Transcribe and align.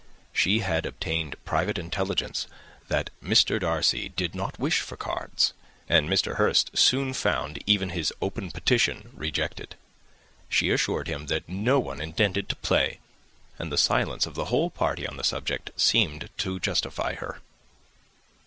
She 0.33 0.61
had 0.61 0.87
obtained 0.87 1.35
private 1.45 1.77
intelligence 1.77 2.47
that 2.87 3.11
Mr. 3.23 3.59
Darcy 3.59 4.09
did 4.09 4.33
not 4.33 4.57
wish 4.57 4.79
for 4.79 4.97
cards, 4.97 5.53
and 5.87 6.09
Mr. 6.09 6.37
Hurst 6.37 6.75
soon 6.75 7.13
found 7.13 7.63
even 7.67 7.89
his 7.91 8.11
open 8.19 8.49
petition 8.49 9.11
rejected. 9.13 9.75
She 10.49 10.71
assured 10.71 11.07
him 11.07 11.27
that 11.27 11.47
no 11.47 11.79
one 11.79 12.01
intended 12.01 12.49
to 12.49 12.55
play, 12.55 12.97
and 13.59 13.71
the 13.71 13.77
silence 13.77 14.25
of 14.25 14.33
the 14.33 14.45
whole 14.45 14.71
party 14.71 15.05
on 15.05 15.17
the 15.17 15.23
subject 15.23 15.69
seemed 15.77 16.31
to 16.39 16.59
justify 16.59 17.13
her. 17.13 17.39